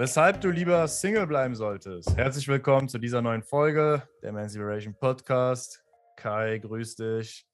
[0.00, 2.16] Weshalb du lieber Single bleiben solltest.
[2.16, 5.84] Herzlich willkommen zu dieser neuen Folge der Emancipation Podcast.
[6.16, 7.46] Kai, grüß dich.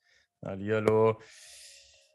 [0.45, 1.21] Hallihallo.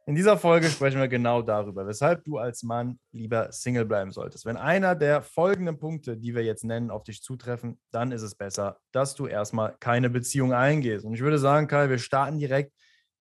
[0.05, 4.45] In dieser Folge sprechen wir genau darüber, weshalb du als Mann lieber Single bleiben solltest.
[4.45, 8.33] Wenn einer der folgenden Punkte, die wir jetzt nennen, auf dich zutreffen, dann ist es
[8.33, 11.03] besser, dass du erstmal keine Beziehung eingehst.
[11.03, 12.71] Und ich würde sagen, Kai, wir starten direkt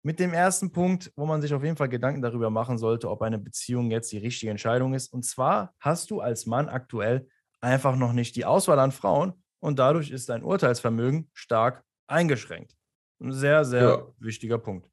[0.02, 3.22] mit dem ersten Punkt, wo man sich auf jeden Fall Gedanken darüber machen sollte, ob
[3.22, 5.12] eine Beziehung jetzt die richtige Entscheidung ist.
[5.12, 7.28] Und zwar hast du als Mann aktuell
[7.60, 12.74] einfach noch nicht die Auswahl an Frauen und dadurch ist dein Urteilsvermögen stark eingeschränkt.
[13.20, 14.06] Ein sehr, sehr ja.
[14.18, 14.88] wichtiger Punkt.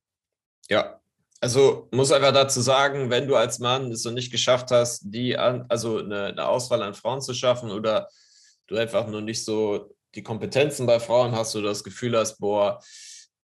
[0.69, 0.99] Ja,
[1.39, 5.37] also muss einfach dazu sagen, wenn du als Mann es noch nicht geschafft hast, die
[5.37, 8.09] an, also eine, eine, Auswahl an Frauen zu schaffen oder
[8.67, 12.81] du einfach nur nicht so die Kompetenzen bei Frauen hast oder das Gefühl hast, boah,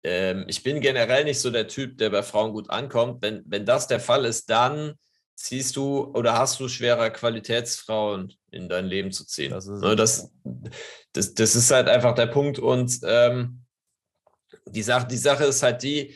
[0.04, 3.22] ähm, ich bin generell nicht so der Typ, der bei Frauen gut ankommt.
[3.22, 4.94] Wenn, wenn das der Fall ist, dann
[5.34, 9.50] ziehst du oder hast du schwerer, Qualitätsfrauen in dein Leben zu ziehen.
[9.50, 10.30] Das ist, ne, das,
[11.12, 12.58] das, das ist halt einfach der Punkt.
[12.58, 13.64] Und ähm,
[14.66, 16.14] die, Sache, die Sache ist halt die,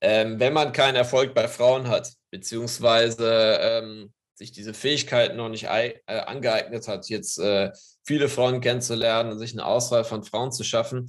[0.00, 5.64] ähm, wenn man keinen Erfolg bei Frauen hat, beziehungsweise ähm, sich diese Fähigkeiten noch nicht
[5.64, 7.70] äh, angeeignet hat, jetzt äh,
[8.04, 11.08] viele Frauen kennenzulernen, sich eine Auswahl von Frauen zu schaffen,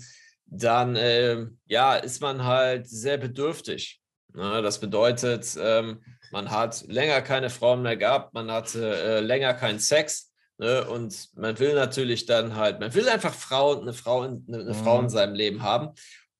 [0.52, 4.02] dann äh, ja, ist man halt sehr bedürftig.
[4.34, 4.62] Ne?
[4.62, 9.80] Das bedeutet, ähm, man hat länger keine Frauen mehr gehabt, man hatte äh, länger keinen
[9.80, 10.32] Sex.
[10.58, 10.86] Ne?
[10.88, 15.00] Und man will natürlich dann halt, man will einfach Frauen, eine Frau, eine, eine Frau
[15.00, 15.10] in mhm.
[15.10, 15.92] seinem Leben haben.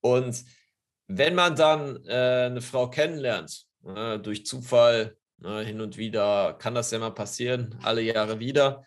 [0.02, 0.44] Und
[1.08, 6.76] wenn man dann äh, eine Frau kennenlernt, äh, durch Zufall, äh, hin und wieder kann
[6.76, 8.86] das ja mal passieren, alle Jahre wieder,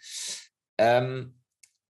[0.78, 1.34] ähm,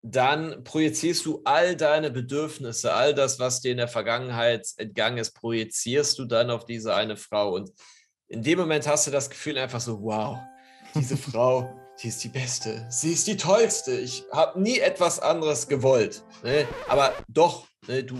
[0.02, 5.32] dann projizierst du all deine Bedürfnisse, all das, was dir in der Vergangenheit entgangen ist,
[5.32, 7.54] projizierst du dann auf diese eine Frau.
[7.54, 7.70] Und
[8.26, 10.38] in dem Moment hast du das Gefühl einfach so, wow,
[10.96, 13.92] diese Frau, die ist die Beste, sie ist die Tollste.
[13.92, 16.24] Ich habe nie etwas anderes gewollt.
[16.42, 16.66] Ne?
[16.88, 18.16] Aber doch, ne, du,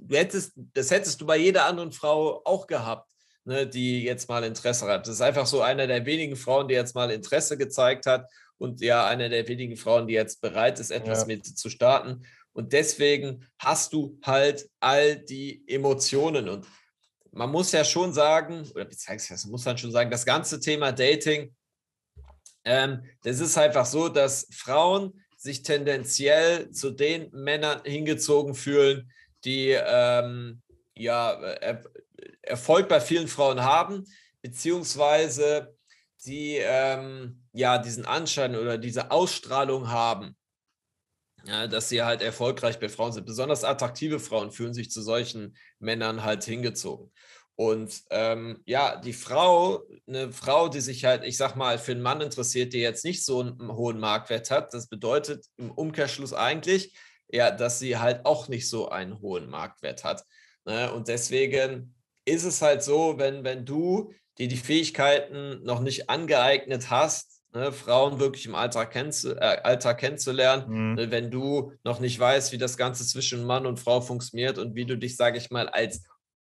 [0.00, 3.08] du hättest, das hättest du bei jeder anderen Frau auch gehabt.
[3.44, 5.04] Ne, die jetzt mal Interesse hat.
[5.04, 8.80] Das ist einfach so einer der wenigen Frauen, die jetzt mal Interesse gezeigt hat und
[8.80, 11.26] ja, eine der wenigen Frauen, die jetzt bereit ist, etwas ja.
[11.26, 12.24] mit zu starten.
[12.52, 16.48] Und deswegen hast du halt all die Emotionen.
[16.48, 16.66] Und
[17.32, 21.54] man muss ja schon sagen, oder beziehungsweise muss man schon sagen, das ganze Thema Dating,
[22.64, 29.10] ähm, das ist einfach so, dass Frauen sich tendenziell zu den Männern hingezogen fühlen,
[29.44, 30.62] die ähm,
[30.94, 31.82] ja, er
[32.42, 34.04] Erfolg bei vielen Frauen haben,
[34.42, 35.74] beziehungsweise
[36.24, 40.36] die ähm, ja diesen Anschein oder diese Ausstrahlung haben,
[41.44, 43.26] ja, dass sie halt erfolgreich bei Frauen sind.
[43.26, 47.12] Besonders attraktive Frauen fühlen sich zu solchen Männern halt hingezogen.
[47.54, 52.02] Und ähm, ja, die Frau, eine Frau, die sich halt, ich sag mal, für einen
[52.02, 56.96] Mann interessiert, der jetzt nicht so einen hohen Marktwert hat, das bedeutet im Umkehrschluss eigentlich,
[57.28, 60.24] ja, dass sie halt auch nicht so einen hohen Marktwert hat.
[60.64, 60.92] Ne?
[60.92, 61.94] Und deswegen
[62.24, 67.72] ist es halt so, wenn, wenn du die die Fähigkeiten noch nicht angeeignet hast, ne,
[67.72, 70.94] Frauen wirklich im Alltag, kennenzu äh, Alltag kennenzulernen, mhm.
[70.94, 74.74] ne, wenn du noch nicht weißt, wie das Ganze zwischen Mann und Frau funktioniert und
[74.74, 76.02] wie du dich, sage ich mal, als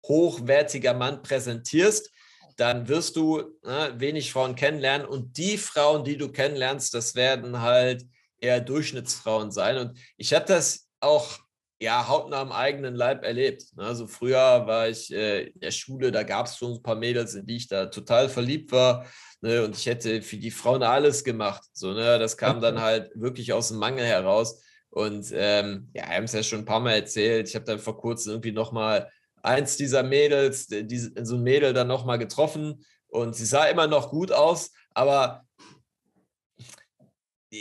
[0.06, 2.10] hochwertiger Mann präsentierst,
[2.56, 7.60] dann wirst du ne, wenig Frauen kennenlernen und die Frauen, die du kennenlernst, das werden
[7.60, 8.04] halt
[8.38, 9.78] eher Durchschnittsfrauen sein.
[9.78, 11.38] Und ich habe das auch
[11.84, 13.64] ja, hautnah am eigenen Leib erlebt.
[13.76, 17.34] Also früher war ich äh, in der Schule, da gab es schon ein paar Mädels,
[17.34, 19.06] in die ich da total verliebt war.
[19.42, 21.62] Ne, und ich hätte für die Frauen alles gemacht.
[21.74, 24.62] So, ne, das kam dann halt wirklich aus dem Mangel heraus.
[24.88, 27.48] Und ähm, ja, wir haben es ja schon ein paar Mal erzählt.
[27.48, 29.10] Ich habe dann vor kurzem irgendwie nochmal
[29.42, 32.82] eins dieser Mädels, die, so ein Mädel dann nochmal getroffen.
[33.08, 35.44] Und sie sah immer noch gut aus, aber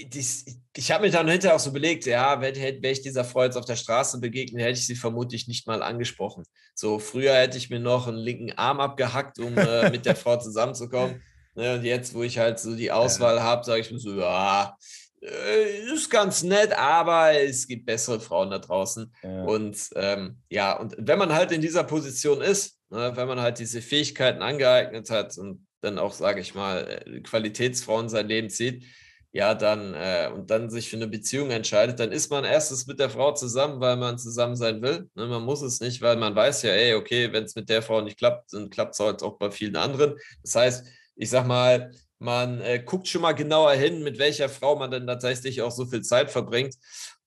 [0.06, 0.46] dies,
[0.76, 3.58] ich habe mir dann hinterher auch so belegt, ja, wäre wär ich dieser Frau jetzt
[3.58, 6.44] auf der Straße begegnet, hätte ich sie vermutlich nicht mal angesprochen.
[6.74, 10.38] So, früher hätte ich mir noch einen linken Arm abgehackt, um äh, mit der Frau
[10.38, 11.22] zusammenzukommen.
[11.56, 13.44] Ne, und jetzt, wo ich halt so die Auswahl ja.
[13.44, 14.76] habe, sage ich mir so, ja,
[15.22, 19.14] äh, ist ganz nett, aber es gibt bessere Frauen da draußen.
[19.22, 19.44] Ja.
[19.44, 23.60] Und ähm, ja, und wenn man halt in dieser Position ist, ne, wenn man halt
[23.60, 28.86] diese Fähigkeiten angeeignet hat und dann auch, sage ich mal, äh, Qualitätsfrauen sein Leben zieht,
[29.34, 33.00] ja, dann äh, und dann sich für eine Beziehung entscheidet, dann ist man erstens mit
[33.00, 35.10] der Frau zusammen, weil man zusammen sein will.
[35.16, 35.26] Ne?
[35.26, 38.02] Man muss es nicht, weil man weiß ja, ey, okay, wenn es mit der Frau
[38.02, 40.14] nicht klappt, dann klappt es halt auch bei vielen anderen.
[40.44, 44.76] Das heißt, ich sag mal, man äh, guckt schon mal genauer hin, mit welcher Frau
[44.76, 46.76] man dann tatsächlich auch so viel Zeit verbringt.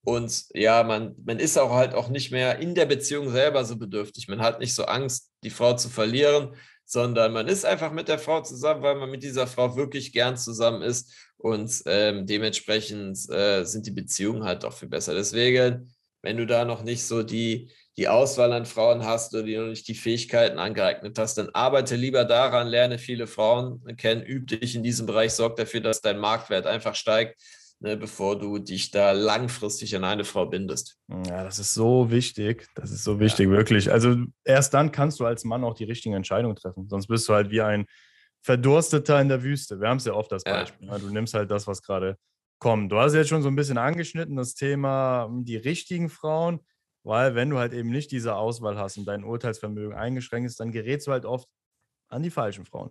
[0.04, 3.76] Und ja, man, man ist auch halt auch nicht mehr in der Beziehung selber so
[3.76, 4.28] bedürftig.
[4.28, 6.54] Man hat nicht so Angst, die Frau zu verlieren,
[6.86, 10.36] sondern man ist einfach mit der Frau zusammen, weil man mit dieser Frau wirklich gern
[10.36, 15.12] zusammen ist und ähm, dementsprechend äh, sind die Beziehungen halt auch viel besser.
[15.12, 15.92] Deswegen,
[16.22, 19.66] wenn du da noch nicht so die, die Auswahl an Frauen hast oder die noch
[19.66, 24.76] nicht die Fähigkeiten angeeignet hast, dann arbeite lieber daran, lerne viele Frauen kennen, übe dich
[24.76, 27.40] in diesem Bereich, sorg dafür, dass dein Marktwert einfach steigt
[27.80, 30.98] ne, bevor du dich da langfristig an eine Frau bindest.
[31.08, 32.68] Ja, das ist so wichtig.
[32.74, 33.52] Das ist so wichtig, ja.
[33.52, 33.90] wirklich.
[33.90, 36.88] Also erst dann kannst du als Mann auch die richtigen Entscheidungen treffen.
[36.88, 37.86] Sonst bist du halt wie ein
[38.42, 39.80] Verdursteter in der Wüste.
[39.80, 40.86] Wir haben es ja oft das Beispiel.
[40.86, 40.94] Ja.
[40.94, 41.00] Ne?
[41.00, 42.16] Du nimmst halt das, was gerade
[42.58, 42.92] kommt.
[42.92, 46.60] Du hast jetzt schon so ein bisschen angeschnitten, das Thema hm, die richtigen Frauen.
[47.02, 50.72] Weil wenn du halt eben nicht diese Auswahl hast und dein Urteilsvermögen eingeschränkt ist, dann
[50.72, 51.48] gerätst du halt oft
[52.08, 52.90] an die falschen Frauen.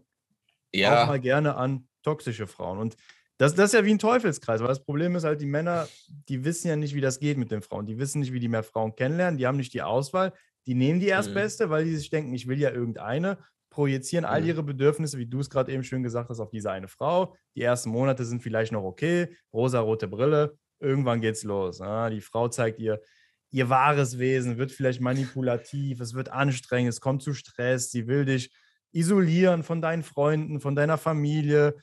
[0.73, 1.03] Ja.
[1.03, 2.79] Auch mal gerne an toxische Frauen.
[2.79, 2.95] Und
[3.37, 5.87] das, das ist ja wie ein Teufelskreis, weil das Problem ist halt, die Männer,
[6.29, 7.85] die wissen ja nicht, wie das geht mit den Frauen.
[7.85, 9.37] Die wissen nicht, wie die mehr Frauen kennenlernen.
[9.37, 10.33] Die haben nicht die Auswahl.
[10.67, 11.69] Die nehmen die erstbeste, mhm.
[11.69, 13.37] weil die sich denken, ich will ja irgendeine,
[13.69, 14.47] projizieren all mhm.
[14.47, 17.35] ihre Bedürfnisse, wie du es gerade eben schön gesagt hast, auf diese eine Frau.
[17.55, 19.35] Die ersten Monate sind vielleicht noch okay.
[19.53, 20.57] Rosa-rote Brille.
[20.79, 21.81] Irgendwann geht's los.
[21.81, 23.01] Ah, die Frau zeigt ihr,
[23.51, 28.25] ihr wahres Wesen, wird vielleicht manipulativ, es wird anstrengend, es kommt zu Stress, sie will
[28.25, 28.51] dich
[28.91, 31.75] isolieren von deinen Freunden, von deiner Familie,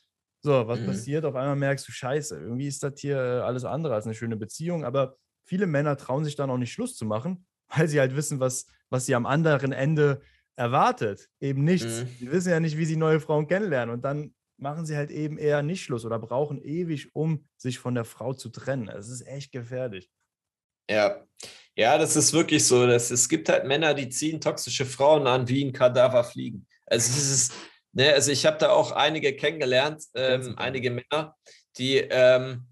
[0.43, 0.87] so, was mhm.
[0.87, 1.25] passiert?
[1.25, 4.37] Auf einmal merkst du, scheiße, irgendwie ist das hier äh, alles andere als eine schöne
[4.37, 4.85] Beziehung.
[4.85, 8.41] Aber viele Männer trauen sich dann auch nicht Schluss zu machen, weil sie halt wissen,
[8.41, 10.21] was, was sie am anderen Ende
[10.56, 11.29] erwartet.
[11.41, 12.03] Eben nichts.
[12.03, 12.09] Mhm.
[12.19, 13.94] Sie wissen ja nicht, wie sie neue Frauen kennenlernen.
[13.94, 17.95] Und dann machen sie halt eben eher nicht Schluss oder brauchen ewig, um sich von
[17.95, 18.88] der Frau zu trennen.
[18.88, 20.11] Es ist echt gefährlich.
[20.91, 21.25] Ja,
[21.77, 22.87] ja, das ist wirklich so.
[22.87, 26.67] Dass es gibt halt Männer, die ziehen toxische Frauen an, wie ein Kadaver fliegen.
[26.87, 27.53] Also es ist
[27.94, 31.37] Ne, also ich habe da auch einige kennengelernt, ähm, einige Männer,
[31.77, 32.67] die ähm,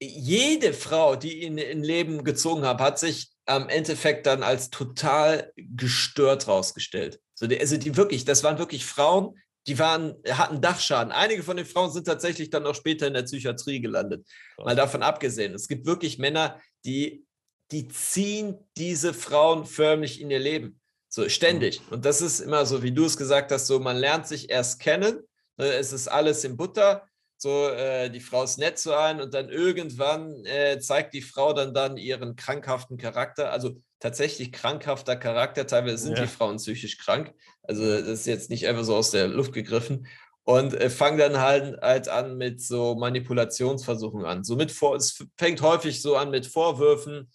[0.00, 5.52] jede Frau, die ihn in Leben gezogen hat, hat sich am Endeffekt dann als total
[5.56, 7.20] gestört rausgestellt.
[7.34, 9.36] So die, also die wirklich, das waren wirklich Frauen,
[9.66, 11.12] die waren, hatten Dachschaden.
[11.12, 14.26] Einige von den Frauen sind tatsächlich dann auch später in der Psychiatrie gelandet.
[14.56, 14.64] Krass.
[14.64, 15.54] Mal davon abgesehen.
[15.54, 17.24] Es gibt wirklich Männer, die,
[17.70, 20.80] die ziehen diese Frauen förmlich in ihr Leben.
[21.14, 21.82] So ständig.
[21.90, 24.80] Und das ist immer so, wie du es gesagt hast, so man lernt sich erst
[24.80, 25.20] kennen.
[25.58, 27.06] Ne, es ist alles in Butter.
[27.36, 31.52] So, äh, die Frau ist nett zu einem und dann irgendwann äh, zeigt die Frau
[31.52, 33.52] dann dann ihren krankhaften Charakter.
[33.52, 35.66] Also tatsächlich krankhafter Charakter.
[35.66, 36.22] Teilweise sind ja.
[36.22, 37.34] die Frauen psychisch krank.
[37.62, 40.06] Also das ist jetzt nicht einfach so aus der Luft gegriffen.
[40.44, 44.44] Und äh, fangen dann halt, halt an mit so Manipulationsversuchen an.
[44.44, 47.30] So mit vor, es fängt häufig so an mit Vorwürfen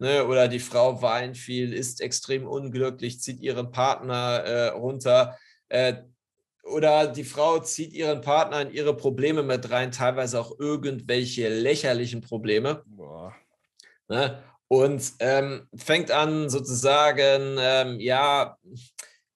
[0.00, 5.36] Ne, oder die Frau weint viel, ist extrem unglücklich, zieht ihren Partner äh, runter.
[5.68, 6.02] Äh,
[6.62, 12.20] oder die Frau zieht ihren Partner in ihre Probleme mit rein, teilweise auch irgendwelche lächerlichen
[12.20, 12.84] Probleme.
[14.08, 18.56] Ne, und ähm, fängt an sozusagen, ähm, ja,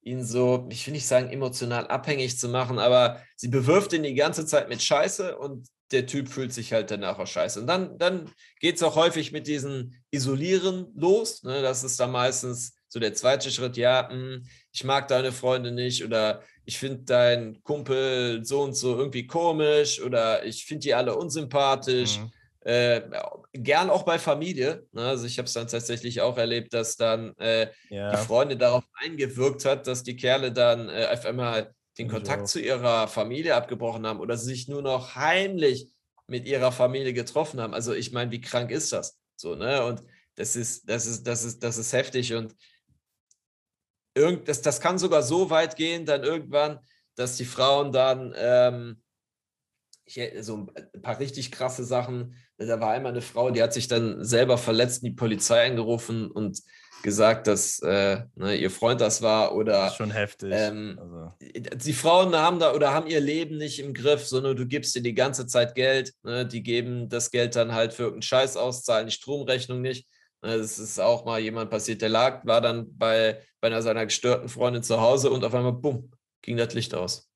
[0.02, 4.14] ihn so, ich will nicht sagen emotional abhängig zu machen, aber sie bewirft ihn die
[4.14, 7.60] ganze Zeit mit Scheiße und der Typ fühlt sich halt danach auch scheiße.
[7.60, 8.30] Und dann, dann
[8.60, 11.42] geht es auch häufig mit diesen Isolieren los.
[11.42, 11.62] Ne?
[11.62, 15.72] Das ist dann meistens so der zweite Schritt, ja, mh, hm, ich mag deine Freunde
[15.72, 20.94] nicht oder ich finde deinen Kumpel so und so irgendwie komisch oder ich finde die
[20.94, 22.18] alle unsympathisch.
[22.18, 22.32] Mhm.
[22.64, 23.02] Äh,
[23.52, 24.86] gern auch bei Familie.
[24.92, 25.02] Ne?
[25.02, 28.12] Also ich habe es dann tatsächlich auch erlebt, dass dann äh, ja.
[28.12, 32.60] die Freunde darauf eingewirkt hat, dass die Kerle dann äh, auf einmal den Kontakt zu
[32.60, 35.88] ihrer Familie abgebrochen haben oder sich nur noch heimlich
[36.26, 37.74] mit ihrer Familie getroffen haben.
[37.74, 39.18] Also ich meine, wie krank ist das?
[39.36, 39.84] So, ne?
[39.84, 40.02] Und
[40.36, 42.56] das ist, das ist, das ist, das ist heftig und
[44.14, 46.80] irgend, das, das kann sogar so weit gehen, dann irgendwann,
[47.14, 49.02] dass die Frauen dann ähm,
[50.40, 52.36] so ein paar richtig krasse Sachen.
[52.56, 56.62] Da war einmal eine Frau, die hat sich dann selber verletzt, die Polizei angerufen und
[57.02, 60.52] gesagt, dass äh, ne, ihr Freund das war oder das schon heftig.
[60.52, 61.32] Ähm, also.
[61.40, 65.02] Die Frauen haben da oder haben ihr Leben nicht im Griff, sondern du gibst dir
[65.02, 66.14] die ganze Zeit Geld.
[66.22, 70.08] Ne, die geben das Geld dann halt für irgendeinen Scheiß aus, zahlen die Stromrechnung nicht.
[70.42, 74.06] Ne, das ist auch mal jemand passiert, der lag, war dann bei, bei einer seiner
[74.06, 76.10] gestörten Freundin zu Hause und auf einmal, bumm,
[76.42, 77.28] ging das Licht aus.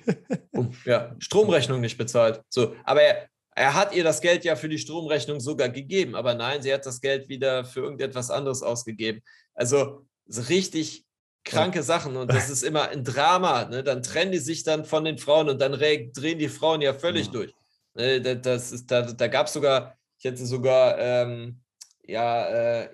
[0.52, 2.42] bumm, ja, Stromrechnung nicht bezahlt.
[2.48, 6.34] So, aber er, er hat ihr das Geld ja für die Stromrechnung sogar gegeben, aber
[6.34, 9.22] nein, sie hat das Geld wieder für irgendetwas anderes ausgegeben.
[9.54, 11.04] Also richtig
[11.44, 13.66] kranke Sachen und das ist immer ein Drama.
[13.66, 13.84] Ne?
[13.84, 17.26] Dann trennen die sich dann von den Frauen und dann drehen die Frauen ja völlig
[17.26, 17.32] ja.
[17.32, 17.54] durch.
[17.94, 18.20] Ne?
[18.20, 21.60] Das ist, da da gab es sogar, ich hätte sogar ähm,
[22.06, 22.88] ja, äh,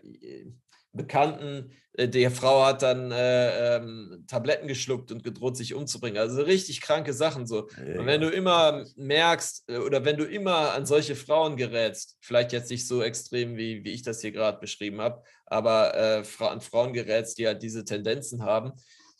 [0.93, 6.19] Bekannten, äh, der Frau hat dann äh, ähm, Tabletten geschluckt und gedroht, sich umzubringen.
[6.19, 7.69] Also richtig kranke Sachen so.
[7.77, 8.01] Ja.
[8.01, 12.53] Und wenn du immer merkst äh, oder wenn du immer an solche Frauen gerätst, vielleicht
[12.53, 16.61] jetzt nicht so extrem, wie, wie ich das hier gerade beschrieben habe, aber äh, an
[16.61, 18.73] Frauen gerätst, die halt diese Tendenzen haben,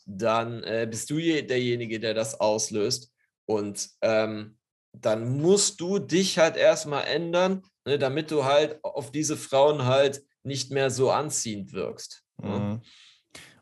[0.05, 3.11] dann äh, bist du derjenige, der das auslöst.
[3.45, 4.57] Und ähm,
[4.93, 10.23] dann musst du dich halt erstmal ändern, ne, damit du halt auf diese Frauen halt
[10.43, 12.23] nicht mehr so anziehend wirkst.
[12.41, 12.59] Ne?
[12.59, 12.81] Mhm.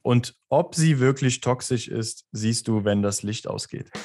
[0.02, 3.92] Und ob sie wirklich toxisch ist, siehst du, wenn das Licht ausgeht.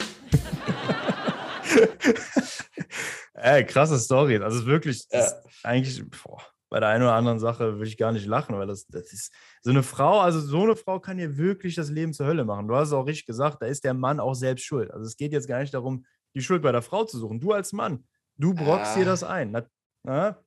[3.35, 4.39] Ey, krasse Story.
[4.39, 5.31] Also wirklich, ja.
[5.63, 8.87] eigentlich, boah, bei der einen oder anderen Sache würde ich gar nicht lachen, weil das,
[8.87, 12.27] das ist so eine Frau, also so eine Frau kann dir wirklich das Leben zur
[12.27, 12.67] Hölle machen.
[12.67, 14.91] Du hast es auch richtig gesagt, da ist der Mann auch selbst schuld.
[14.91, 16.05] Also es geht jetzt gar nicht darum,
[16.35, 17.39] die Schuld bei der Frau zu suchen.
[17.39, 18.05] Du als Mann,
[18.37, 18.99] du brockst ah.
[18.99, 19.53] dir das ein.
[19.53, 19.65] Na,
[20.03, 20.44] na?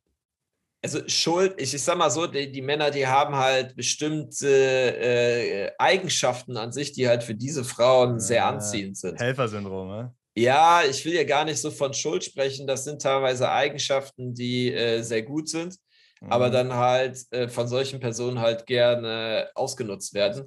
[0.82, 5.72] Also Schuld, ich, ich sag mal so, die, die Männer, die haben halt bestimmte äh,
[5.80, 9.20] Eigenschaften an sich, die halt für diese Frauen sehr anziehend sind.
[9.20, 10.16] Helfersyndrom, ne?
[10.38, 12.68] Ja, ich will ja gar nicht so von Schuld sprechen.
[12.68, 15.76] Das sind teilweise Eigenschaften, die äh, sehr gut sind,
[16.22, 16.32] mhm.
[16.32, 20.46] aber dann halt äh, von solchen Personen halt gerne ausgenutzt werden.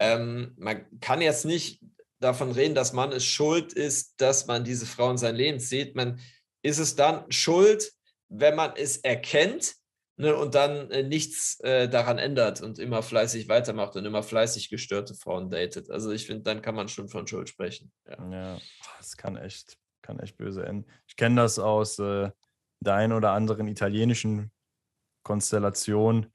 [0.00, 1.80] Ähm, man kann jetzt nicht
[2.20, 5.96] davon reden, dass man es schuld ist, dass man diese Frau in sein Leben zieht.
[5.96, 6.20] Man
[6.62, 7.90] ist es dann schuld,
[8.32, 9.74] wenn man es erkennt
[10.16, 14.70] ne, und dann äh, nichts äh, daran ändert und immer fleißig weitermacht und immer fleißig
[14.70, 15.90] gestörte Frauen datet.
[15.90, 17.92] Also ich finde, dann kann man schon von Schuld sprechen.
[18.08, 18.58] Ja, ja
[18.98, 20.90] das kann echt, kann echt böse enden.
[21.06, 22.30] Ich kenne das aus äh,
[22.80, 24.50] der einen oder anderen italienischen
[25.22, 26.32] Konstellation,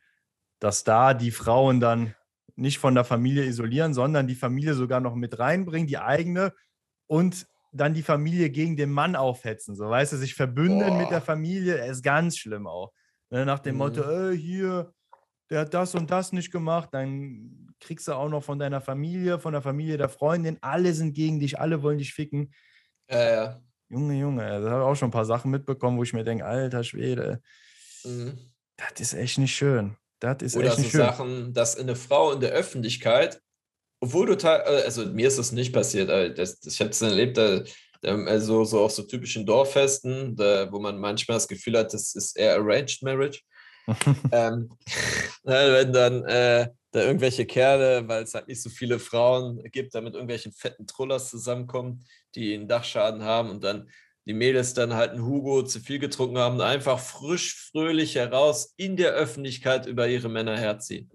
[0.60, 2.16] dass da die Frauen dann
[2.56, 6.54] nicht von der Familie isolieren, sondern die Familie sogar noch mit reinbringen, die eigene
[7.08, 9.75] und dann die Familie gegen den Mann aufhetzen.
[9.75, 10.97] So, weißt du, sich verbünden Boah.
[10.97, 12.91] mit der Familie, ist ganz schlimm auch.
[13.29, 13.79] Ne, nach dem mhm.
[13.79, 14.93] Motto, äh, hier,
[15.50, 19.39] der hat das und das nicht gemacht, dann kriegst du auch noch von deiner Familie,
[19.39, 22.53] von der Familie der Freundin, alle sind gegen dich, alle wollen dich ficken.
[23.09, 23.62] Ja, ja.
[23.89, 26.45] Junge, Junge, da habe ich auch schon ein paar Sachen mitbekommen, wo ich mir denke,
[26.45, 27.41] alter Schwede,
[28.03, 28.38] mhm.
[28.75, 29.95] das ist echt nicht schön.
[30.19, 31.07] Das ist Oder echt nicht so schön.
[31.07, 33.41] Sachen, dass eine Frau in der Öffentlichkeit
[34.00, 37.38] obwohl du, äh, also mir ist das nicht passiert, das, ich habe es erlebt,
[38.04, 42.38] also so auf so typischen Dorffesten, da, wo man manchmal das Gefühl hat, das ist
[42.38, 43.42] eher Arranged Marriage.
[44.32, 44.70] ähm,
[45.44, 50.01] wenn dann äh, da irgendwelche Kerle, weil es halt nicht so viele Frauen gibt, da
[50.01, 53.89] mit irgendwelchen fetten Trullers zusammenkommen, die einen Dachschaden haben und dann
[54.25, 58.98] die Mädels dann halt einen Hugo zu viel getrunken haben, einfach frisch, fröhlich heraus in
[58.98, 61.10] der Öffentlichkeit über ihre Männer herziehen.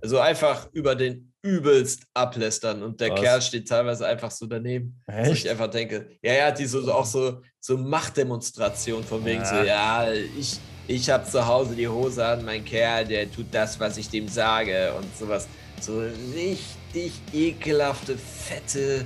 [0.00, 3.20] Also einfach über den übelst ablästern und der Was?
[3.20, 5.02] Kerl steht teilweise einfach so daneben.
[5.06, 5.28] Echt?
[5.28, 9.42] Wo ich einfach denke, ja, ja, die so, so auch so, so Machtdemonstration von wegen
[9.42, 9.46] ja.
[9.46, 13.78] so, ja, ich, ich habe zu Hause die Hose an, mein Kerl, der tut das,
[13.80, 15.48] was ich dem sage und sowas.
[15.80, 16.00] So
[16.34, 19.04] richtig ekelhafte, fette.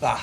[0.00, 0.18] Bah.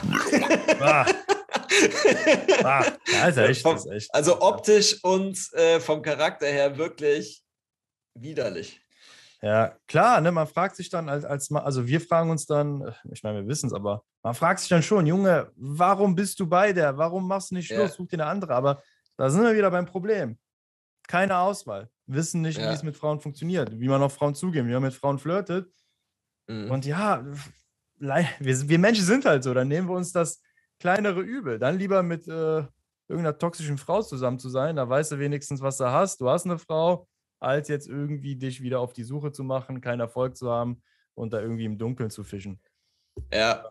[0.77, 1.05] bah.
[2.61, 2.85] bah.
[3.29, 4.13] Ist echt, ist echt.
[4.13, 7.41] Also optisch und äh, vom Charakter her wirklich
[8.13, 8.81] widerlich.
[9.41, 13.21] Ja, klar, ne, man fragt sich dann als, als also wir fragen uns dann, ich
[13.23, 16.73] meine, wir wissen es, aber man fragt sich dann schon, Junge, warum bist du bei
[16.73, 16.97] der?
[16.97, 17.91] Warum machst du nicht Schluss?
[17.91, 17.95] Ja.
[17.95, 18.55] Such dir eine andere.
[18.55, 18.81] Aber
[19.17, 20.37] da sind wir wieder beim Problem.
[21.07, 21.89] Keine Auswahl.
[22.07, 22.69] Wissen nicht, ja.
[22.69, 25.71] wie es mit Frauen funktioniert, wie man auf Frauen zugeht, wie man mit Frauen flirtet.
[26.47, 26.71] Mhm.
[26.71, 27.23] Und ja,
[27.97, 29.53] wir, wir Menschen sind halt so.
[29.53, 30.41] Dann nehmen wir uns das
[30.79, 31.59] kleinere Übel.
[31.59, 32.63] Dann lieber mit äh,
[33.07, 34.75] irgendeiner toxischen Frau zusammen zu sein.
[34.75, 36.21] Da weißt du wenigstens, was du hast.
[36.21, 37.07] Du hast eine Frau,
[37.39, 40.81] als jetzt irgendwie dich wieder auf die Suche zu machen, keinen Erfolg zu haben
[41.13, 42.59] und da irgendwie im Dunkeln zu fischen.
[43.33, 43.65] Ja.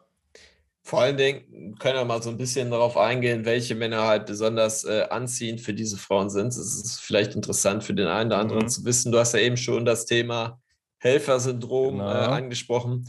[0.86, 4.84] Vor allen Dingen können wir mal so ein bisschen darauf eingehen, welche Männer halt besonders
[4.84, 6.48] äh, anziehend für diese Frauen sind.
[6.48, 8.68] Es ist vielleicht interessant für den einen oder anderen mhm.
[8.68, 9.10] zu wissen.
[9.10, 10.60] Du hast ja eben schon das Thema
[10.98, 12.10] Helfersyndrom genau.
[12.10, 13.08] äh, angesprochen.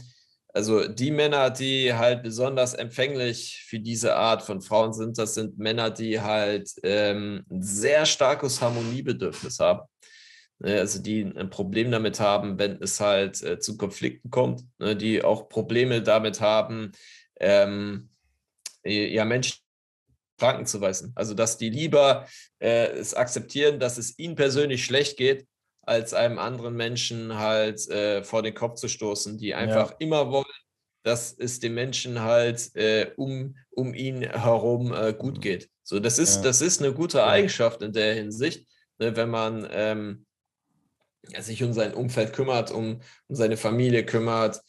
[0.56, 5.58] Also die Männer, die halt besonders empfänglich für diese Art von Frauen sind, das sind
[5.58, 9.80] Männer, die halt ähm, ein sehr starkes Harmoniebedürfnis haben.
[10.58, 14.96] Ne, also die ein Problem damit haben, wenn es halt äh, zu Konflikten kommt, ne,
[14.96, 16.92] die auch Probleme damit haben,
[17.38, 18.08] ähm,
[18.84, 19.58] ja, Menschen
[20.38, 21.12] Kranken zu weisen.
[21.14, 22.26] Also, dass die lieber
[22.58, 25.46] äh, es akzeptieren, dass es ihnen persönlich schlecht geht,
[25.82, 29.96] als einem anderen Menschen halt äh, vor den Kopf zu stoßen, die einfach ja.
[30.00, 30.44] immer wollen,
[31.04, 35.40] dass es den Menschen halt äh, um, um ihn herum äh, gut mhm.
[35.40, 35.70] geht.
[35.82, 36.42] So, das ist, ja.
[36.42, 38.66] das ist eine gute Eigenschaft in der Hinsicht,
[38.98, 40.25] ne, wenn man ähm,
[41.40, 44.60] sich um sein Umfeld kümmert, um, um seine Familie kümmert,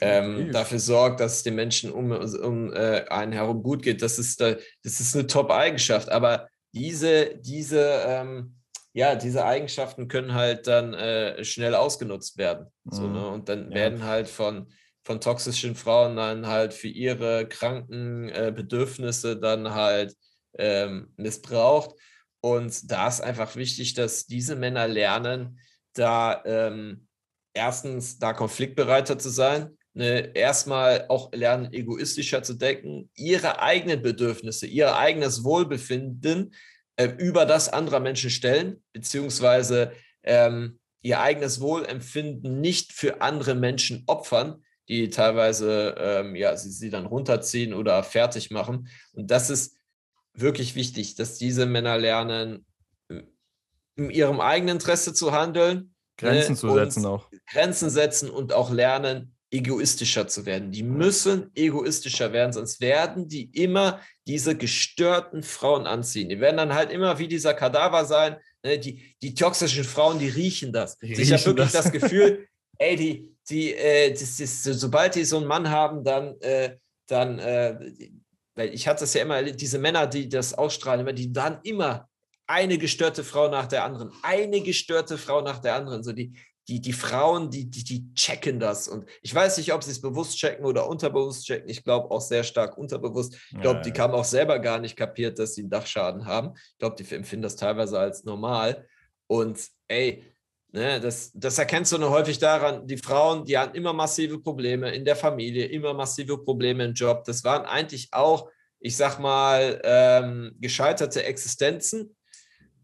[0.00, 4.02] ähm, dafür sorgt, dass es den Menschen um, um äh, einen herum gut geht.
[4.02, 6.08] Das ist, das ist eine Top-Eigenschaft.
[6.08, 8.56] Aber diese, diese, ähm,
[8.92, 12.66] ja, diese Eigenschaften können halt dann äh, schnell ausgenutzt werden.
[12.84, 12.92] Mhm.
[12.92, 13.28] So, ne?
[13.28, 13.74] Und dann ja.
[13.74, 14.72] werden halt von,
[15.04, 20.14] von toxischen Frauen dann halt für ihre kranken äh, Bedürfnisse dann halt
[20.56, 21.94] ähm, missbraucht.
[22.40, 25.58] Und da ist einfach wichtig, dass diese Männer lernen,
[25.94, 27.06] da ähm,
[27.54, 34.66] erstens da konfliktbereiter zu sein, ne, erstmal auch lernen, egoistischer zu denken, ihre eigenen Bedürfnisse,
[34.66, 36.54] ihr eigenes Wohlbefinden
[36.96, 44.04] äh, über das anderer Menschen stellen, beziehungsweise ähm, ihr eigenes Wohlempfinden nicht für andere Menschen
[44.06, 48.88] opfern, die teilweise ähm, ja, sie, sie dann runterziehen oder fertig machen.
[49.12, 49.76] Und das ist
[50.34, 52.66] wirklich wichtig, dass diese Männer lernen,
[53.96, 55.94] in ihrem eigenen Interesse zu handeln.
[56.16, 57.28] Grenzen ne, zu setzen auch.
[57.50, 60.72] Grenzen setzen und auch lernen, egoistischer zu werden.
[60.72, 66.28] Die müssen egoistischer werden, sonst werden die immer diese gestörten Frauen anziehen.
[66.28, 68.36] Die werden dann halt immer wie dieser Kadaver sein.
[68.64, 68.78] Ne?
[68.78, 70.98] Die, die toxischen Frauen, die riechen das.
[70.98, 71.84] Die ich habe wirklich das.
[71.84, 72.48] das Gefühl,
[72.78, 77.38] ey, die, die, äh, das ist, sobald die so einen Mann haben, dann, äh, dann,
[77.38, 77.78] äh,
[78.56, 82.08] weil ich hatte es ja immer, diese Männer, die das ausstrahlen, immer, die dann immer
[82.46, 86.02] eine gestörte Frau nach der anderen, eine gestörte Frau nach der anderen.
[86.02, 86.36] So die,
[86.68, 88.88] die, die Frauen, die, die, die checken das.
[88.88, 91.68] Und ich weiß nicht, ob sie es bewusst checken oder unterbewusst checken.
[91.68, 93.36] Ich glaube auch sehr stark unterbewusst.
[93.52, 96.52] Ich glaube, die haben auch selber gar nicht kapiert, dass sie einen Dachschaden haben.
[96.56, 98.86] Ich glaube, die empfinden das teilweise als normal.
[99.26, 100.24] Und ey,
[100.72, 104.94] ne, das, das erkennst du nur häufig daran, die Frauen, die hatten immer massive Probleme
[104.94, 107.24] in der Familie, immer massive Probleme im Job.
[107.24, 108.48] Das waren eigentlich auch,
[108.80, 112.16] ich sag mal, ähm, gescheiterte Existenzen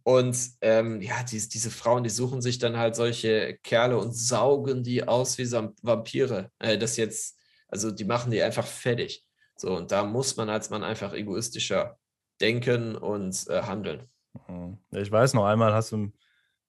[0.03, 4.83] und ähm, ja, die, diese Frauen, die suchen sich dann halt solche Kerle und saugen
[4.83, 6.51] die aus wie Vampire.
[6.59, 7.39] Äh, das jetzt,
[7.69, 9.25] also die machen die einfach fertig.
[9.57, 11.99] So, und da muss man als Mann einfach egoistischer
[12.41, 14.09] denken und äh, handeln.
[14.49, 14.79] Mhm.
[14.91, 16.11] Ich weiß noch einmal, hast du,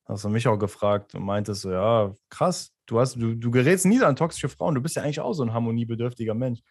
[0.06, 3.86] hast du mich auch gefragt und meintest so, ja, krass, du hast, du, du gerätst
[3.86, 6.62] nie an toxische Frauen, du bist ja eigentlich auch so ein harmoniebedürftiger Mensch.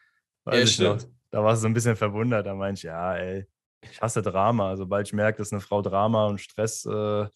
[0.45, 1.03] Weiß ja, stimmt.
[1.03, 3.47] Noch, da warst du so ein bisschen verwundert, da meinte ich, ja, ey,
[3.83, 4.77] ich hasse Drama.
[4.77, 7.27] Sobald ich merke, dass eine Frau Drama und Stress äh,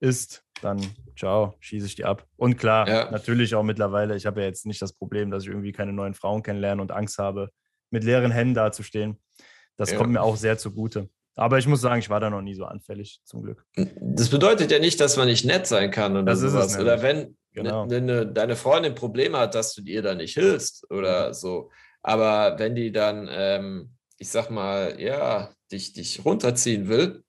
[0.00, 0.80] ist, dann
[1.16, 2.26] ciao, schieße ich die ab.
[2.36, 3.10] Und klar, ja.
[3.10, 6.14] natürlich auch mittlerweile, ich habe ja jetzt nicht das Problem, dass ich irgendwie keine neuen
[6.14, 7.50] Frauen kennenlerne und Angst habe,
[7.90, 9.18] mit leeren Händen dazustehen.
[9.76, 9.98] Das ja.
[9.98, 11.08] kommt mir auch sehr zugute.
[11.34, 13.64] Aber ich muss sagen, ich war da noch nie so anfällig, zum Glück.
[13.74, 16.78] Das bedeutet ja nicht, dass man nicht nett sein kann oder das sowas.
[16.78, 17.86] oder wenn genau.
[17.86, 21.70] ne, ne, deine Freundin Probleme hat, dass du ihr da nicht hilfst oder so.
[22.02, 27.24] Aber wenn die dann, ähm, ich sag mal, ja, dich, dich runterziehen will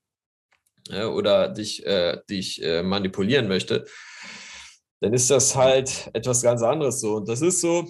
[0.89, 3.85] äh, oder dich, äh, dich äh, manipulieren möchte,
[4.99, 7.15] dann ist das halt etwas ganz anderes so.
[7.15, 7.87] Und das ist so,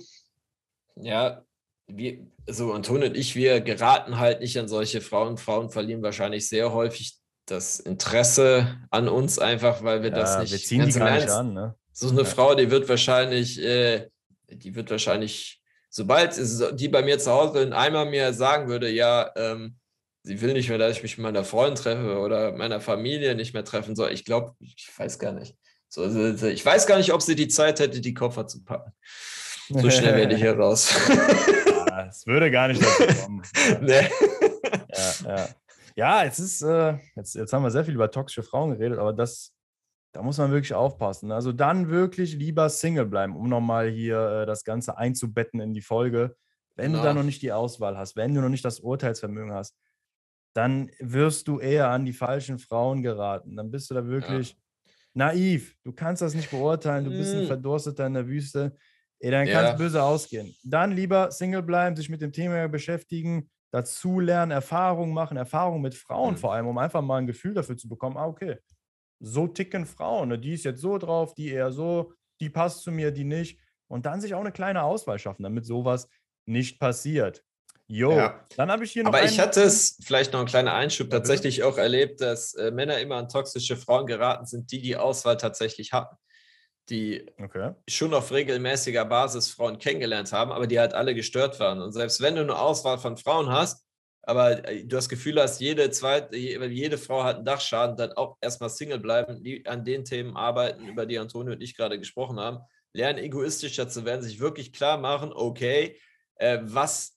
[0.95, 1.43] ja,
[1.87, 5.37] wir, so Anton und ich, wir geraten halt nicht an solche Frauen.
[5.37, 10.51] Frauen verlieren wahrscheinlich sehr häufig das Interesse an uns einfach, weil wir ja, das nicht.
[10.51, 11.75] Wir ziehen die gar nicht an, ne?
[11.91, 12.25] So eine ja.
[12.25, 14.09] Frau, die wird wahrscheinlich, äh,
[14.49, 16.35] die wird wahrscheinlich, sobald
[16.79, 19.75] die bei mir zu Hause einmal mir sagen würde, ja, ähm,
[20.23, 23.53] sie will nicht mehr, dass ich mich mit meiner Freundin treffe oder meiner Familie nicht
[23.53, 24.11] mehr treffen soll.
[24.11, 25.55] Ich glaube, ich weiß gar nicht.
[25.89, 26.05] So,
[26.47, 28.93] ich weiß gar nicht, ob sie die Zeit hätte, die Koffer zu packen.
[29.69, 30.95] So schnell werde ich hier raus.
[31.87, 33.43] ja, es würde gar nicht dazu kommen.
[33.81, 34.09] nee.
[34.91, 35.49] ja, ja.
[35.95, 39.13] ja, jetzt ist, äh, jetzt, jetzt haben wir sehr viel über toxische Frauen geredet, aber
[39.13, 39.53] das,
[40.13, 41.31] da muss man wirklich aufpassen.
[41.31, 45.81] Also dann wirklich lieber Single bleiben, um nochmal hier äh, das Ganze einzubetten in die
[45.81, 46.35] Folge.
[46.75, 47.03] Wenn genau.
[47.03, 49.75] du da noch nicht die Auswahl hast, wenn du noch nicht das Urteilsvermögen hast,
[50.53, 53.55] dann wirst du eher an die falschen Frauen geraten.
[53.55, 54.91] Dann bist du da wirklich ja.
[55.13, 55.75] naiv.
[55.83, 57.05] Du kannst das nicht beurteilen.
[57.05, 57.47] Du bist ein mm.
[57.47, 58.77] Verdursteter in der Wüste.
[59.19, 59.53] Ey, dann ja.
[59.53, 60.53] kann es böse ausgehen.
[60.63, 65.95] Dann lieber Single bleiben, sich mit dem Thema beschäftigen, dazu lernen, Erfahrungen machen, Erfahrungen mit
[65.95, 66.37] Frauen mhm.
[66.37, 68.57] vor allem, um einfach mal ein Gefühl dafür zu bekommen, ah, okay,
[69.19, 70.29] so ticken Frauen.
[70.29, 70.39] Ne?
[70.39, 73.59] Die ist jetzt so drauf, die eher so, die passt zu mir, die nicht.
[73.87, 76.09] Und dann sich auch eine kleine Auswahl schaffen, damit sowas
[76.45, 77.43] nicht passiert.
[77.87, 78.45] Jo, ja.
[78.55, 79.09] dann habe ich hier noch.
[79.09, 82.71] Aber ich hatte es, vielleicht noch ein kleiner Einschub, ja, tatsächlich auch erlebt, dass äh,
[82.71, 86.15] Männer immer an toxische Frauen geraten sind, die die Auswahl tatsächlich hatten.
[86.89, 87.73] Die okay.
[87.87, 91.81] schon auf regelmäßiger Basis Frauen kennengelernt haben, aber die halt alle gestört waren.
[91.81, 93.85] Und selbst wenn du eine Auswahl von Frauen hast,
[94.23, 98.37] aber äh, du das Gefühl hast, jede zweite, jede Frau hat einen Dachschaden, dann auch
[98.41, 102.39] erstmal Single bleiben, die an den Themen arbeiten, über die Antonio und ich gerade gesprochen
[102.39, 102.59] haben,
[102.93, 105.99] lernen egoistischer zu werden, sich wirklich klar machen, okay,
[106.35, 107.12] äh, was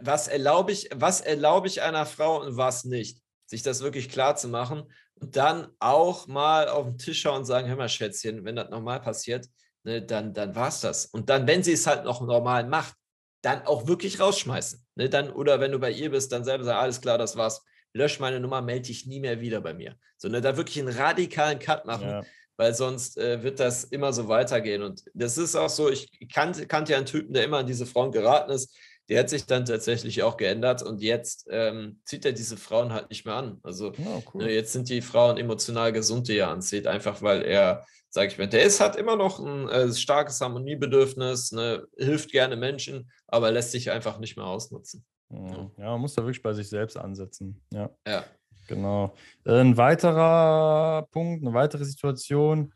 [0.00, 3.20] was erlaube ich, was erlaube ich einer Frau und was nicht?
[3.46, 7.44] Sich das wirklich klar zu machen und dann auch mal auf den Tisch schauen und
[7.44, 9.46] sagen, hör mal, Schätzchen, wenn das normal passiert,
[9.84, 11.06] ne, dann, dann war es das.
[11.06, 12.94] Und dann, wenn sie es halt noch normal macht,
[13.42, 14.84] dann auch wirklich rausschmeißen.
[14.96, 17.64] Ne, dann, oder wenn du bei ihr bist, dann selber sagen, alles klar, das war's.
[17.92, 19.96] Lösch meine Nummer, melde dich nie mehr wieder bei mir.
[20.18, 22.22] Sondern da wirklich einen radikalen Cut machen, ja.
[22.56, 24.82] weil sonst äh, wird das immer so weitergehen.
[24.82, 27.86] Und das ist auch so, ich kannte, kannte ja einen Typen, der immer an diese
[27.86, 28.76] Frauen geraten ist,
[29.08, 33.08] die hat sich dann tatsächlich auch geändert und jetzt ähm, zieht er diese Frauen halt
[33.10, 33.60] nicht mehr an.
[33.62, 34.44] Also oh, cool.
[34.44, 38.38] ne, jetzt sind die Frauen emotional gesund, die er anzieht, einfach weil er, sage ich
[38.38, 43.50] mal, der ist hat immer noch ein äh, starkes Harmoniebedürfnis, ne, hilft gerne Menschen, aber
[43.50, 45.04] lässt sich einfach nicht mehr ausnutzen.
[45.30, 47.60] Ja, man muss da wirklich bei sich selbst ansetzen.
[47.72, 47.90] Ja.
[48.06, 48.24] ja.
[48.68, 49.14] Genau.
[49.44, 52.72] Ein weiterer Punkt, eine weitere Situation,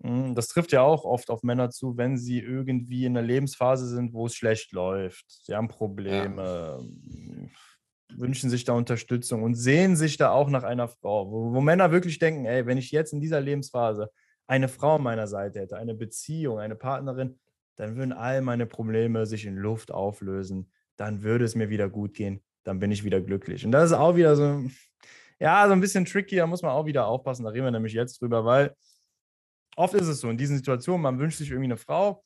[0.00, 4.12] das trifft ja auch oft auf Männer zu, wenn sie irgendwie in einer Lebensphase sind,
[4.12, 5.24] wo es schlecht läuft.
[5.28, 8.16] Sie haben Probleme, ja.
[8.16, 11.90] Wünschen sich da Unterstützung und sehen sich da auch nach einer Frau, wo, wo, Männer
[11.90, 14.10] wirklich denken, ey, wenn ich jetzt in dieser Lebensphase
[14.46, 17.38] eine Frau an meiner Seite hätte, eine Beziehung, eine Partnerin,
[17.76, 20.72] dann würden all meine Probleme sich in Luft auflösen.
[20.96, 22.42] Dann würde es mir wieder gut gehen.
[22.64, 23.64] Dann bin ich wieder glücklich.
[23.64, 24.64] Und das ist auch wieder so,
[25.38, 26.36] ja, so ein bisschen tricky.
[26.36, 27.44] Da muss man auch wieder aufpassen.
[27.44, 28.74] Da reden wir nämlich jetzt drüber, weil
[29.78, 32.24] oft ist es so, in diesen Situationen, man wünscht sich irgendwie eine Frau,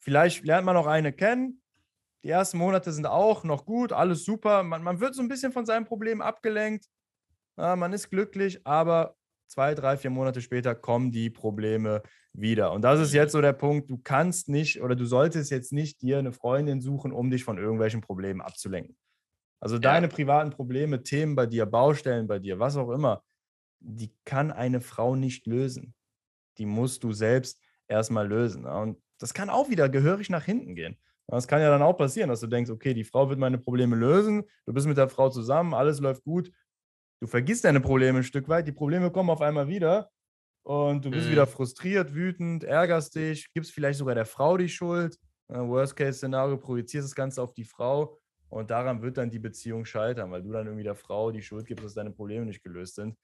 [0.00, 1.60] vielleicht lernt man noch eine kennen,
[2.24, 5.52] die ersten Monate sind auch noch gut, alles super, man, man wird so ein bisschen
[5.52, 6.86] von seinem Problem abgelenkt,
[7.58, 9.16] ja, man ist glücklich, aber
[9.48, 12.72] zwei, drei, vier Monate später kommen die Probleme wieder.
[12.72, 16.00] Und das ist jetzt so der Punkt, du kannst nicht oder du solltest jetzt nicht
[16.02, 18.96] dir eine Freundin suchen, um dich von irgendwelchen Problemen abzulenken.
[19.60, 19.80] Also ja.
[19.80, 23.22] deine privaten Probleme, Themen bei dir, Baustellen bei dir, was auch immer,
[23.80, 25.94] die kann eine Frau nicht lösen
[26.58, 28.66] die musst du selbst erstmal lösen.
[28.66, 30.96] Und das kann auch wieder gehörig nach hinten gehen.
[31.26, 33.96] Das kann ja dann auch passieren, dass du denkst, okay, die Frau wird meine Probleme
[33.96, 36.50] lösen, du bist mit der Frau zusammen, alles läuft gut.
[37.20, 40.10] Du vergisst deine Probleme ein Stück weit, die Probleme kommen auf einmal wieder
[40.62, 41.32] und du bist mhm.
[41.32, 45.18] wieder frustriert, wütend, ärgerst dich, gibst vielleicht sogar der Frau die Schuld.
[45.48, 48.18] Worst-Case-Szenario, projizierst das Ganze auf die Frau
[48.48, 51.66] und daran wird dann die Beziehung scheitern, weil du dann irgendwie der Frau die Schuld
[51.66, 53.16] gibst, dass deine Probleme nicht gelöst sind.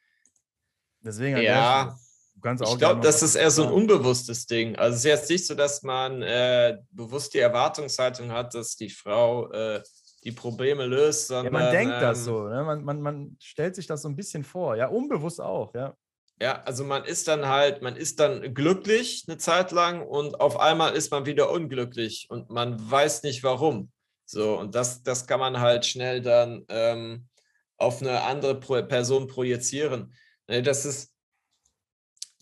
[1.01, 1.95] Deswegen ja
[2.43, 4.77] ich glaube, das ist eher so ein unbewusstes Ding.
[4.77, 8.91] Also es ist jetzt nicht so, dass man äh, bewusst die Erwartungshaltung hat, dass die
[8.91, 9.83] Frau äh,
[10.25, 11.53] die Probleme löst, sondern.
[11.53, 12.65] Ja, man denkt ähm, das so, ne?
[12.65, 15.95] man, man, man stellt sich das so ein bisschen vor, ja, unbewusst auch, ja.
[16.41, 20.59] Ja, also man ist dann halt, man ist dann glücklich eine Zeit lang und auf
[20.59, 23.93] einmal ist man wieder unglücklich und man weiß nicht warum.
[24.25, 27.29] So, und das, das kann man halt schnell dann ähm,
[27.77, 30.13] auf eine andere Person projizieren.
[30.49, 31.14] Ne, das ist,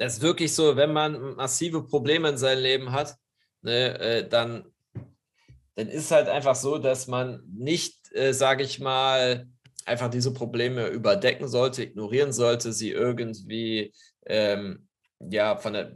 [0.03, 3.15] das ist wirklich so, wenn man massive Probleme in seinem Leben hat,
[3.61, 4.65] ne, äh, dann,
[5.77, 9.47] dann ist halt einfach so, dass man nicht, äh, sage ich mal,
[9.87, 13.93] einfach diese Probleme überdecken sollte, ignorieren sollte, sie irgendwie
[14.27, 14.89] ähm,
[15.21, 15.93] ja, von der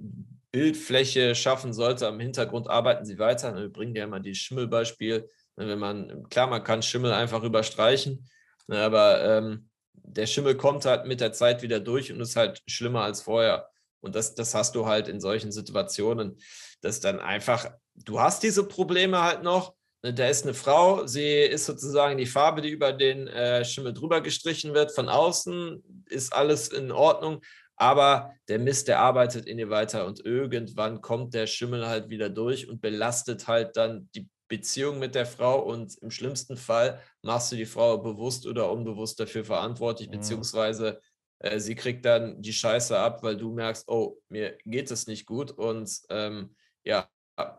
[0.52, 2.06] Bildfläche schaffen sollte.
[2.06, 3.56] Am Hintergrund arbeiten sie weiter.
[3.56, 5.28] Wir bringen ja immer dieses Schimmelbeispiel.
[5.56, 8.28] Ne, wenn man, klar, man kann Schimmel einfach überstreichen,
[8.68, 12.62] ne, aber ähm, der Schimmel kommt halt mit der Zeit wieder durch und ist halt
[12.68, 13.68] schlimmer als vorher.
[14.00, 16.38] Und das, das hast du halt in solchen Situationen,
[16.80, 19.74] dass dann einfach, du hast diese Probleme halt noch.
[20.02, 23.94] Ne, da ist eine Frau, sie ist sozusagen die Farbe, die über den äh, Schimmel
[23.94, 24.94] drüber gestrichen wird.
[24.94, 27.40] Von außen ist alles in Ordnung,
[27.76, 32.30] aber der Mist, der arbeitet in ihr weiter und irgendwann kommt der Schimmel halt wieder
[32.30, 37.50] durch und belastet halt dann die Beziehung mit der Frau und im schlimmsten Fall machst
[37.50, 40.12] du die Frau bewusst oder unbewusst dafür verantwortlich, mhm.
[40.12, 41.00] beziehungsweise
[41.38, 45.26] äh, sie kriegt dann die Scheiße ab, weil du merkst, oh, mir geht es nicht
[45.26, 47.08] gut und ähm, ja,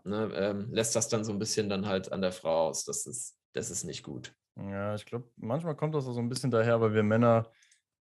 [0.03, 2.85] ne, ähm, lässt das dann so ein bisschen dann halt an der Frau aus.
[2.85, 4.33] Das ist, das ist nicht gut.
[4.55, 7.51] Ja, ich glaube, manchmal kommt das so ein bisschen daher, weil wir Männer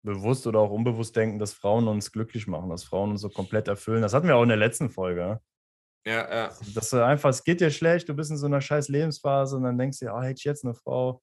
[0.03, 3.67] bewusst oder auch unbewusst denken, dass Frauen uns glücklich machen, dass Frauen uns so komplett
[3.67, 4.03] erfüllen.
[4.03, 5.41] Das hatten wir auch in der letzten Folge.
[6.05, 6.51] Ja, ja.
[6.75, 9.63] Dass du einfach, es geht dir schlecht, du bist in so einer scheiß Lebensphase und
[9.63, 11.21] dann denkst du, oh, hätte ich jetzt eine Frau,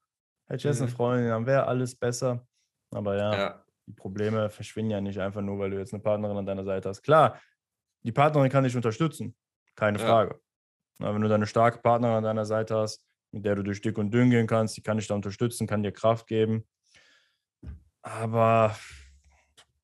[0.48, 0.86] hätte ich jetzt mhm.
[0.86, 2.44] eine Freundin, dann wäre alles besser.
[2.90, 6.36] Aber ja, ja, die Probleme verschwinden ja nicht einfach nur, weil du jetzt eine Partnerin
[6.36, 7.02] an deiner Seite hast.
[7.02, 7.40] Klar,
[8.02, 9.34] die Partnerin kann dich unterstützen,
[9.74, 10.04] keine ja.
[10.04, 10.40] Frage.
[10.98, 13.98] Na, wenn du eine starke Partnerin an deiner Seite hast, mit der du durch dick
[13.98, 16.66] und dünn gehen kannst, die kann dich da unterstützen, kann dir Kraft geben.
[18.02, 18.76] Aber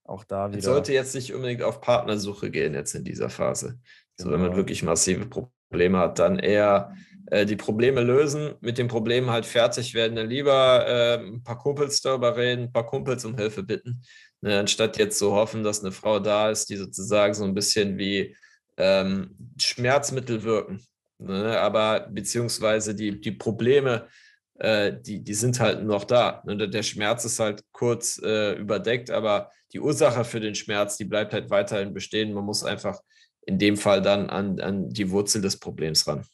[0.04, 0.56] auch da wieder.
[0.56, 3.78] Man sollte jetzt nicht unbedingt auf Partnersuche gehen, jetzt in dieser Phase.
[4.16, 4.30] Genau.
[4.30, 4.56] So, wenn man genau.
[4.56, 6.94] wirklich massive Probleme hat, dann eher
[7.30, 12.00] die Probleme lösen, mit den Problemen halt fertig werden, dann lieber äh, ein paar Kumpels
[12.00, 14.02] darüber reden, ein paar Kumpels um Hilfe bitten,
[14.40, 17.98] ne, anstatt jetzt so hoffen, dass eine Frau da ist, die sozusagen so ein bisschen
[17.98, 18.34] wie
[18.78, 20.80] ähm, Schmerzmittel wirken.
[21.18, 24.06] Ne, aber beziehungsweise die, die Probleme,
[24.54, 26.42] äh, die, die sind halt noch da.
[26.46, 31.04] Ne, der Schmerz ist halt kurz äh, überdeckt, aber die Ursache für den Schmerz, die
[31.04, 32.32] bleibt halt weiterhin bestehen.
[32.32, 33.00] Man muss einfach
[33.44, 36.24] in dem Fall dann an, an die Wurzel des Problems ran.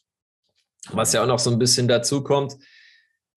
[0.90, 2.56] Was ja auch noch so ein bisschen dazu kommt,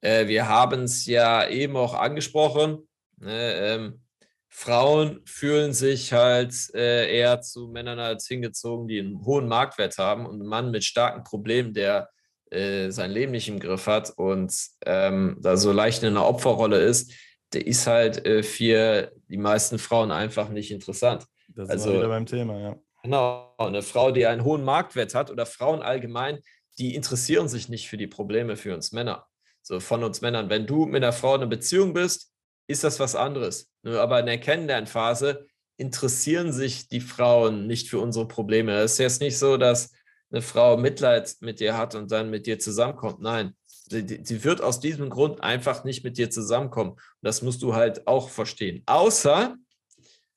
[0.02, 4.02] äh, wir haben es ja eben auch angesprochen, ne, ähm,
[4.50, 10.26] Frauen fühlen sich halt äh, eher zu Männern als hingezogen, die einen hohen Marktwert haben
[10.26, 12.10] und ein Mann mit starken Problemen, der
[12.50, 14.54] äh, sein Leben nicht im Griff hat und
[14.86, 17.14] ähm, da so leicht in einer Opferrolle ist,
[17.54, 21.26] der ist halt äh, für die meisten Frauen einfach nicht interessant.
[21.50, 22.76] Das also, wieder beim Thema, ja.
[23.04, 26.40] Genau, eine Frau, die einen hohen Marktwert hat oder Frauen allgemein,
[26.78, 29.28] die interessieren sich nicht für die Probleme für uns Männer.
[29.62, 30.50] So von uns Männern.
[30.50, 32.32] Wenn du mit einer Frau in einer Beziehung bist,
[32.68, 33.72] ist das was anderes.
[33.84, 35.46] Aber in der Kennenlernphase
[35.78, 38.74] interessieren sich die Frauen nicht für unsere Probleme.
[38.80, 39.92] Es ist jetzt nicht so, dass
[40.32, 43.22] eine Frau Mitleid mit dir hat und dann mit dir zusammenkommt.
[43.22, 43.56] Nein,
[43.90, 46.92] sie, wird aus diesem Grund einfach nicht mit dir zusammenkommen.
[46.92, 48.84] Und das musst du halt auch verstehen.
[48.86, 49.56] Außer,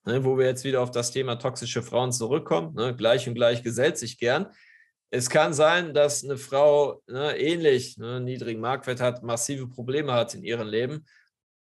[0.05, 3.63] ne, wo wir jetzt wieder auf das Thema toxische Frauen zurückkommen, ne, gleich und gleich
[3.63, 4.47] gesellt sich gern.
[5.11, 10.35] Es kann sein, dass eine Frau ne, ähnlich ne, niedrigen Marktwert hat, massive Probleme hat
[10.35, 11.05] in ihrem Leben.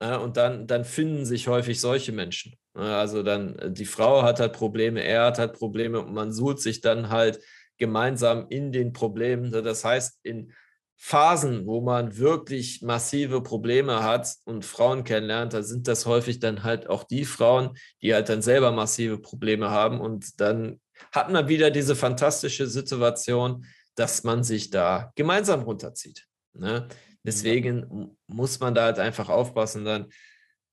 [0.01, 2.55] Ne, und dann, dann finden sich häufig solche Menschen.
[2.73, 6.59] Ne, also dann, die Frau hat halt Probleme, er hat halt Probleme und man sucht
[6.59, 7.39] sich dann halt
[7.77, 9.49] gemeinsam in den Problemen.
[9.49, 10.53] Ne, das heißt, in
[10.95, 16.63] Phasen, wo man wirklich massive Probleme hat und Frauen kennenlernt, da sind das häufig dann
[16.63, 19.99] halt auch die Frauen, die halt dann selber massive Probleme haben.
[19.99, 20.79] Und dann
[21.11, 26.27] hat man wieder diese fantastische Situation, dass man sich da gemeinsam runterzieht.
[26.53, 26.87] Ne?
[27.23, 29.85] Deswegen muss man da halt einfach aufpassen.
[29.85, 30.11] Dann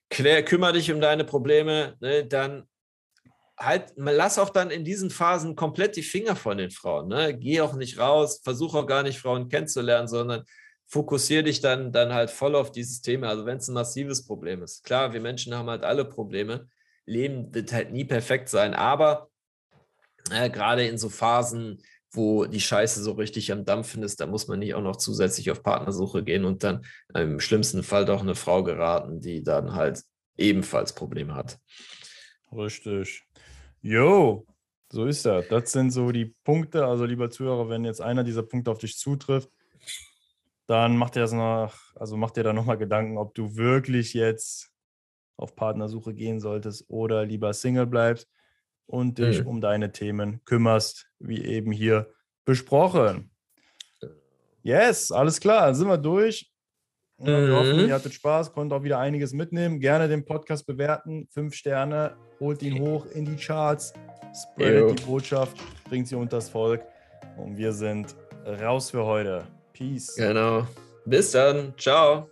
[0.08, 2.26] klär, kümmere dich um deine Probleme, ne?
[2.26, 2.68] dann
[3.58, 7.08] halt, lass auch dann in diesen Phasen komplett die Finger von den Frauen.
[7.08, 7.36] Ne?
[7.36, 10.44] Geh auch nicht raus, versuch auch gar nicht Frauen kennenzulernen, sondern
[10.86, 13.28] fokussiere dich dann, dann halt voll auf dieses Thema.
[13.28, 14.82] Also wenn es ein massives Problem ist.
[14.82, 16.68] Klar, wir Menschen haben halt alle Probleme.
[17.06, 19.30] Leben wird halt nie perfekt sein, aber
[20.30, 24.48] äh, gerade in so Phasen, wo die Scheiße so richtig am Dampfen ist, da muss
[24.48, 28.34] man nicht auch noch zusätzlich auf Partnersuche gehen und dann im schlimmsten Fall doch eine
[28.34, 30.02] Frau geraten, die dann halt
[30.36, 31.58] ebenfalls Probleme hat.
[32.52, 33.24] Richtig.
[33.80, 34.44] Jo,
[34.90, 35.46] so ist das.
[35.48, 36.84] Das sind so die Punkte.
[36.84, 39.50] Also, lieber Zuhörer, wenn jetzt einer dieser Punkte auf dich zutrifft,
[40.66, 44.70] dann macht dir das noch, also macht dir da nochmal Gedanken, ob du wirklich jetzt
[45.36, 48.28] auf Partnersuche gehen solltest oder lieber Single bleibst
[48.90, 49.46] und dich mhm.
[49.46, 52.12] um deine Themen kümmerst, wie eben hier
[52.44, 53.30] besprochen.
[54.62, 56.50] Yes, alles klar, dann sind wir durch.
[57.18, 57.26] Mhm.
[57.26, 59.78] Wir hoffen, ihr hattet Spaß, konntet auch wieder einiges mitnehmen.
[59.78, 63.92] Gerne den Podcast bewerten, fünf Sterne holt ihn hoch in die Charts,
[64.34, 65.56] spreadet die Botschaft,
[65.88, 66.82] bringt sie unters Volk.
[67.36, 69.44] Und wir sind raus für heute.
[69.72, 70.16] Peace.
[70.16, 70.66] Genau.
[71.06, 71.74] Bis dann.
[71.78, 72.28] Ciao.